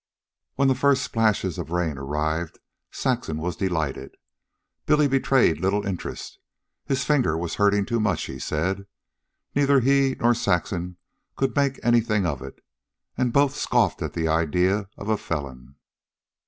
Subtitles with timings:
[0.55, 2.57] When the first splashes of rain arrived
[2.89, 4.15] Saxon was delighted.
[4.87, 6.39] Billy betrayed little interest.
[6.87, 8.87] His finger was hurting too much, he said.
[9.53, 10.97] Neither he nor Saxon
[11.35, 12.65] could make anything of it,
[13.15, 15.75] and both scoffed at the idea of a felon.